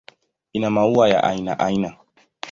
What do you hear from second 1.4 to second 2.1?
aina.